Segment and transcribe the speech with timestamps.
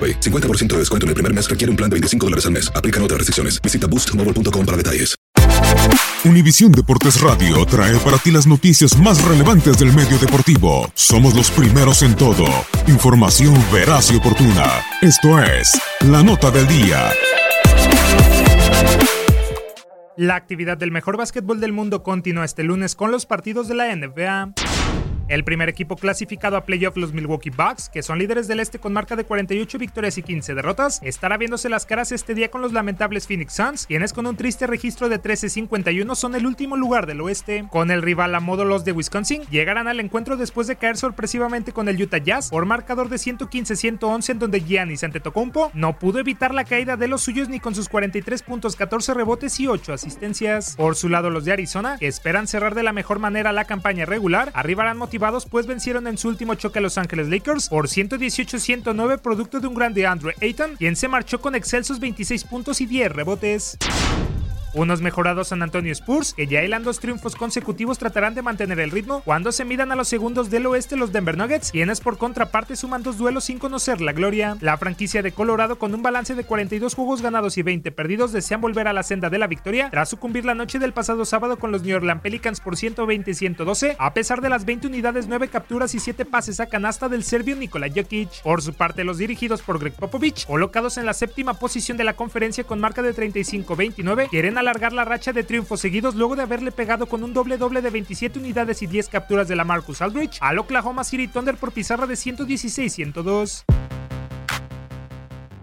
[0.00, 0.20] AroPay.
[0.20, 2.72] 50% de descuento en el primer mes requiere un plan de 25 dólares al mes.
[2.74, 3.60] Aplican otras restricciones.
[3.60, 5.20] Visita boostmobile.com para detalles.
[6.22, 10.90] Univisión Deportes Radio trae para ti las noticias más relevantes del medio deportivo.
[10.94, 12.44] Somos los primeros en todo.
[12.88, 14.66] Información veraz y oportuna.
[15.00, 17.10] Esto es La Nota del Día.
[20.16, 23.96] La actividad del mejor básquetbol del mundo continúa este lunes con los partidos de la
[23.96, 24.52] NBA.
[25.30, 28.92] El primer equipo clasificado a playoff, los Milwaukee Bucks, que son líderes del este con
[28.92, 32.72] marca de 48 victorias y 15 derrotas, estará viéndose las caras este día con los
[32.72, 37.20] lamentables Phoenix Suns, quienes con un triste registro de 13-51 son el último lugar del
[37.20, 37.64] oeste.
[37.70, 41.70] Con el rival a modo los de Wisconsin, llegarán al encuentro después de caer sorpresivamente
[41.70, 46.52] con el Utah Jazz por marcador de 115-111 en donde Giannis Antetokounmpo no pudo evitar
[46.52, 50.74] la caída de los suyos ni con sus 43 puntos, 14 rebotes y 8 asistencias.
[50.74, 54.06] Por su lado, los de Arizona, que esperan cerrar de la mejor manera la campaña
[54.06, 55.19] regular, arribarán motivados
[55.50, 59.74] pues vencieron en su último choque a Los Ángeles Lakers por 118-109 producto de un
[59.74, 63.76] grande Andre Ayton, quien se marchó con excelsos 26 puntos y 10 rebotes.
[64.72, 68.92] Unos mejorados San Antonio Spurs, que ya hilan dos triunfos consecutivos, tratarán de mantener el
[68.92, 72.76] ritmo cuando se midan a los segundos del oeste los Denver Nuggets, quienes por contraparte
[72.76, 74.56] suman dos duelos sin conocer la gloria.
[74.60, 78.60] La franquicia de Colorado, con un balance de 42 juegos ganados y 20 perdidos, desean
[78.60, 81.72] volver a la senda de la victoria tras sucumbir la noche del pasado sábado con
[81.72, 85.98] los New Orleans Pelicans por 120-112, a pesar de las 20 unidades, 9 capturas y
[85.98, 88.42] 7 pases a canasta del serbio Nikola Jokic.
[88.42, 92.14] Por su parte, los dirigidos por Greg Popovich, colocados en la séptima posición de la
[92.14, 96.72] conferencia con marca de 35-29, quieren alargar la racha de triunfos seguidos luego de haberle
[96.72, 100.38] pegado con un doble doble de 27 unidades y 10 capturas de la Marcus Aldrich
[100.40, 103.89] al Oklahoma City Thunder por pizarra de 116-102.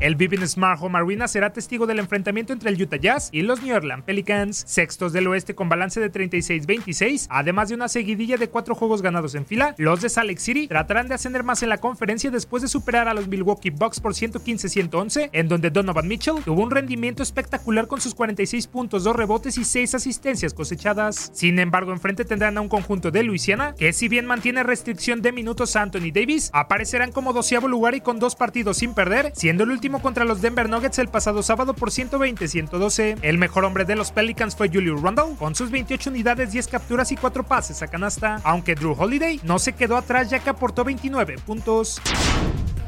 [0.00, 3.62] El Vivint Smart Home Arena será testigo del enfrentamiento entre el Utah Jazz y los
[3.62, 8.48] New Orleans Pelicans, sextos del oeste con balance de 36-26, además de una seguidilla de
[8.48, 9.74] cuatro juegos ganados en fila.
[9.76, 13.14] Los de Salt City tratarán de ascender más en la conferencia después de superar a
[13.14, 18.14] los Milwaukee Bucks por 115-111, en donde Donovan Mitchell tuvo un rendimiento espectacular con sus
[18.14, 21.32] 46 puntos, 2 rebotes y 6 asistencias cosechadas.
[21.34, 25.32] Sin embargo, enfrente tendrán a un conjunto de Luisiana que si bien mantiene restricción de
[25.32, 29.64] minutos a Anthony Davis, aparecerán como doceavo lugar y con dos partidos sin perder, siendo
[29.64, 33.18] el último contra los Denver Nuggets el pasado sábado por 120-112.
[33.22, 37.10] El mejor hombre de los Pelicans fue Julius Randle, con sus 28 unidades, 10 capturas
[37.10, 40.84] y 4 pases a canasta, aunque Drew Holiday no se quedó atrás ya que aportó
[40.84, 42.00] 29 puntos.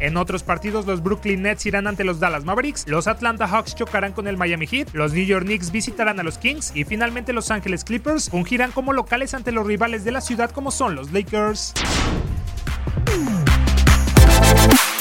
[0.00, 4.12] En otros partidos, los Brooklyn Nets irán ante los Dallas Mavericks, los Atlanta Hawks chocarán
[4.12, 7.50] con el Miami Heat, los New York Knicks visitarán a los Kings y finalmente los
[7.50, 11.74] Angeles Clippers fungirán como locales ante los rivales de la ciudad como son los Lakers.